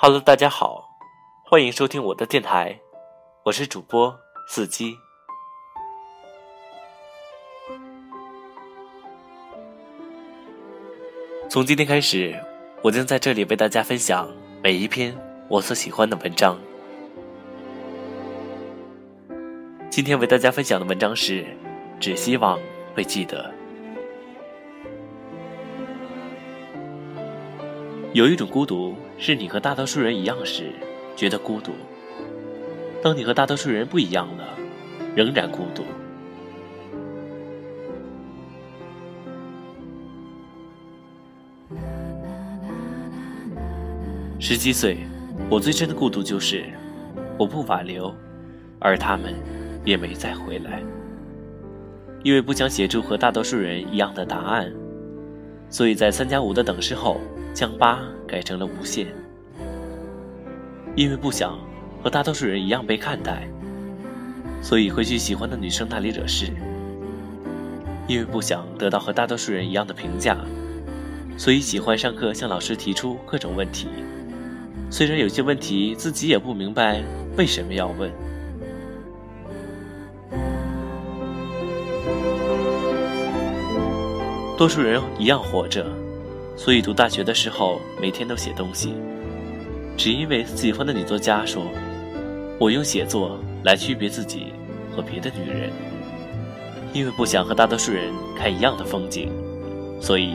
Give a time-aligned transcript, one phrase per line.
[0.00, 0.96] Hello，大家好，
[1.44, 2.78] 欢迎收听我的电台，
[3.42, 4.96] 我是主播四季。
[11.50, 12.40] 从今天开始，
[12.80, 14.30] 我将在这里为大家分享
[14.62, 15.12] 每一篇
[15.48, 16.56] 我所喜欢的文章。
[19.90, 21.44] 今天为大家分享的文章是：
[21.98, 22.56] 只希望
[22.94, 23.57] 会记得。
[28.14, 30.72] 有一种孤独，是你和大多数人一样时
[31.14, 31.72] 觉得孤独；
[33.02, 34.44] 当你和大多数人不一样了，
[35.14, 35.84] 仍然孤独。
[44.40, 44.96] 十七岁，
[45.50, 46.64] 我最深的孤独就是
[47.38, 48.12] 我不挽留，
[48.78, 49.34] 而他们
[49.84, 50.82] 也没再回来，
[52.24, 54.72] 因为不想写出和大多数人一样的答案，
[55.68, 57.20] 所以在三加五的等式后。
[57.58, 59.08] 将八改成了无限，
[60.94, 61.58] 因为不想
[62.00, 63.48] 和大多数人一样被看待，
[64.62, 66.52] 所以会去喜欢的女生那里惹事；
[68.06, 70.38] 因为不想得到和大多数人一样的评价，
[71.36, 73.88] 所以喜欢上课向老师提出各种问题，
[74.88, 77.02] 虽然有些问题自己也不明白
[77.36, 78.08] 为什么要问。
[84.56, 85.84] 多数人一样活着。
[86.58, 88.92] 所以读大学的时候，每天都写东西，
[89.96, 91.62] 只因为喜欢的女作家说
[92.58, 94.52] ：“我用写作来区别自己
[94.94, 95.70] 和别的女人。”
[96.92, 99.30] 因为不想和大多数人看一样的风景，
[100.00, 100.34] 所以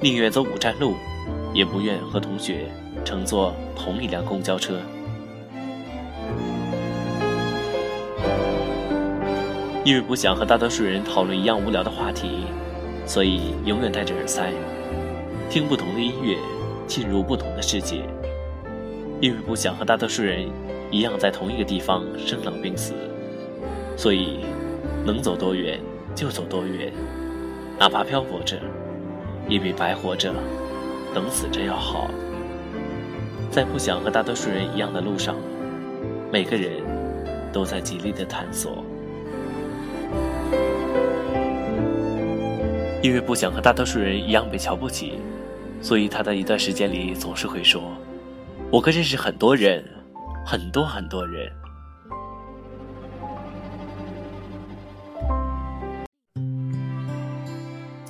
[0.00, 0.94] 宁愿走五站路，
[1.52, 2.66] 也不愿和同学
[3.04, 4.78] 乘坐同一辆公交车。
[9.84, 12.44] 因为不想和大多数人讨论一样无聊的话题，
[13.06, 14.52] 所以永远戴着耳塞。
[15.54, 16.36] 听不同的音乐，
[16.84, 18.02] 进入不同的世界。
[19.20, 20.50] 因为不想和大多数人
[20.90, 22.92] 一样在同一个地方生老病死，
[23.96, 24.40] 所以
[25.06, 25.78] 能走多远
[26.12, 26.92] 就走多远，
[27.78, 28.58] 哪怕漂泊着，
[29.48, 30.34] 也比白活着、
[31.14, 32.10] 等死着要好。
[33.48, 35.36] 在不想和大多数人一样的路上，
[36.32, 36.82] 每个人
[37.52, 38.84] 都在极力的探索。
[43.00, 45.20] 因为不想和大多数人一样被瞧不起。
[45.84, 47.94] 所以他在一段时间里总是会说
[48.72, 49.84] ：“我可认识很多人，
[50.42, 51.52] 很多很多人。”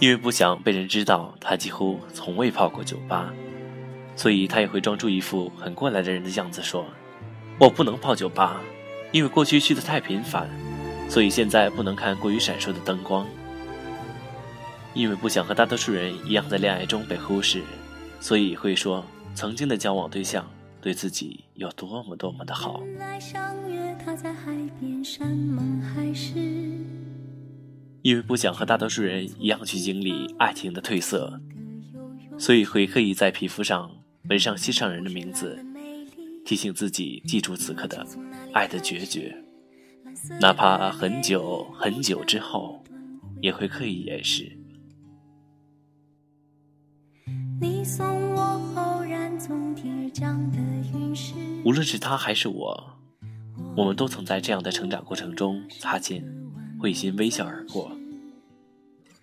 [0.00, 3.32] 因为不想被人知道他几乎从未泡过酒吧，
[4.16, 6.84] 所以他也会装出一副很过来的人的样子说
[7.60, 8.60] ：“我不能泡酒吧，
[9.12, 10.50] 因为过去去的太频繁，
[11.08, 13.24] 所以现在不能看过于闪烁的灯光。”
[14.92, 17.62] 因为不想和大多数人一样在恋爱中被忽视，
[18.20, 20.44] 所以会说曾经的交往对象
[20.80, 22.82] 对自己有多么多么的好。
[28.02, 31.40] 因为不想和大多数人一样去经历爱情的褪色，
[32.38, 33.90] 所以会刻意在皮肤上
[34.28, 35.62] 纹上心上人的名字，
[36.44, 38.04] 提醒自己记住此刻的
[38.52, 39.36] 爱的决绝，
[40.40, 42.82] 哪怕很久很久之后，
[43.40, 44.56] 也会刻意掩饰。
[51.64, 52.98] 无论是他还是我，
[53.76, 56.24] 我们都曾在这样的成长过程中擦肩，
[56.78, 57.90] 会心微笑而过。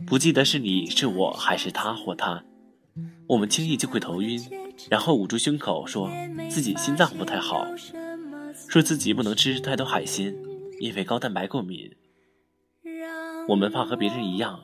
[0.06, 2.44] 不记得是你是我还是他或他，
[3.28, 4.40] 我们轻易就会头晕，
[4.90, 6.10] 然后捂住胸口，说
[6.50, 7.66] 自己心脏不太好，
[8.70, 10.36] 说自己不能吃太多海鲜，
[10.80, 11.92] 因为高蛋白过敏。
[13.48, 14.60] 我们怕和别人一样，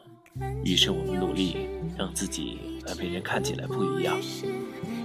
[0.63, 1.67] 于是我们努力
[1.97, 4.15] 让自己和别人看起来不一样。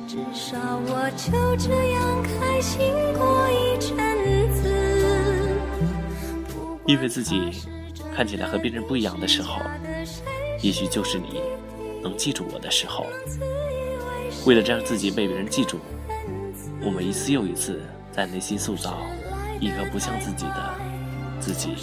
[0.08, 2.80] 至少我就这样开心
[3.12, 4.64] 过一阵子。
[6.86, 7.50] 因为自己
[8.16, 9.60] 看起来和别人不一样的时候，
[10.62, 11.42] 也许就是你
[12.02, 13.04] 能记住我的时候。
[14.46, 15.78] 为了让自己被别人记住，
[16.82, 18.96] 我们一次又一次在内心塑造
[19.60, 20.74] 一个不像自己的
[21.38, 21.74] 自己。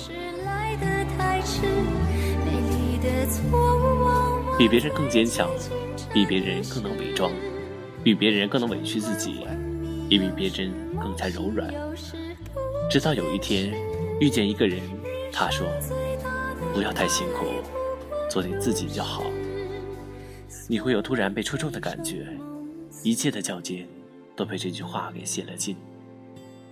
[4.57, 5.47] 比别人更坚强，
[6.11, 7.31] 比别人更能伪装。
[8.05, 9.47] 比别人更能委屈自己，
[10.07, 10.71] 也比别人
[11.01, 11.73] 更加柔软。
[12.87, 13.73] 直到有一天
[14.19, 14.79] 遇见一个人，
[15.31, 15.65] 他说
[16.71, 17.47] ：“不要太辛苦，
[18.29, 19.23] 做你自己就好。”
[20.69, 22.27] 你会有突然被戳中的感觉，
[23.01, 23.87] 一切的较劲
[24.35, 25.75] 都被这句话给泄了劲。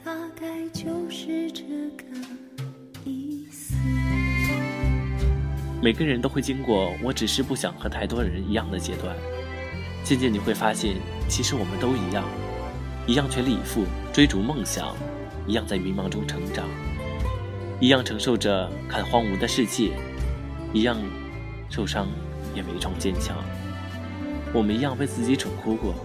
[0.05, 1.63] 大概就是这
[1.97, 2.05] 个
[3.05, 3.73] 意思。
[5.81, 9.15] 每个人都会经过，我只是不想和太多人一样的阶段。
[10.03, 10.95] 渐渐你会发现，
[11.29, 12.23] 其实我们都一样，
[13.07, 14.95] 一样全力以赴追逐梦想，
[15.47, 16.65] 一样在迷茫中成长，
[17.79, 19.91] 一样承受着看荒芜的世界，
[20.73, 20.97] 一样
[21.69, 22.07] 受伤
[22.53, 23.37] 也伪装坚强。
[24.53, 25.95] 我们一样被自己蠢哭过，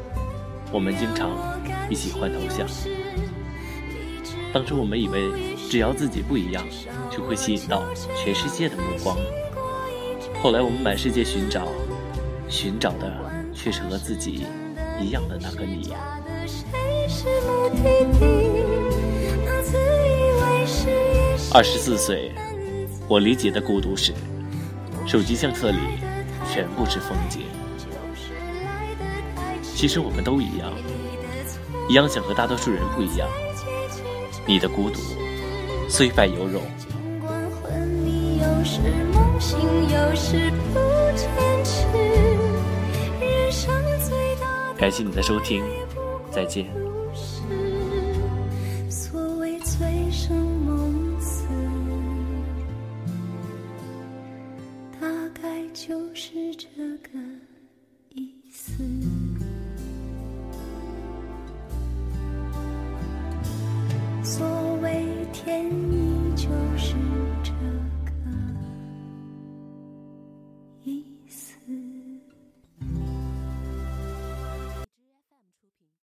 [0.71, 1.31] 我们经常
[1.91, 2.67] 一起换头像。
[4.53, 6.65] 当初我们以为只要自己不一样，
[7.11, 7.83] 就会吸引到
[8.17, 9.17] 全世界的目光。
[10.41, 11.69] 后来我们满世界寻找，
[12.49, 13.13] 寻找的
[13.61, 14.47] 却是和自己
[15.01, 15.93] 一样的那个你。
[21.53, 22.33] 二十四岁，
[23.09, 24.15] 我理解的孤独是，
[25.07, 25.79] 手机相册里
[26.49, 27.43] 全部是风景。
[29.75, 30.73] 其实我们都一样，
[31.89, 33.29] 一样想和大多数人不一样。
[34.47, 35.01] 你的孤独
[35.89, 36.63] 虽败犹荣。
[44.79, 45.65] 感谢你的收听，
[46.31, 46.65] 再见。